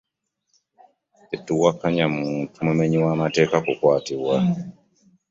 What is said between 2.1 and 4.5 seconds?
muntu mumenyi w'amateeka kukwatibwa.